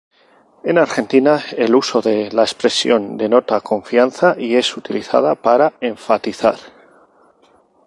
En 0.63 0.79
Argentina, 0.79 1.41
el 1.55 1.75
uso 1.75 2.01
de 2.01 2.31
la 2.31 2.41
expresión 2.41 3.17
denota 3.17 3.61
confianza 3.61 4.33
y 4.35 4.55
es 4.55 4.75
utilizada 4.75 5.35
para 5.35 5.73
enfatizar. 5.79 6.55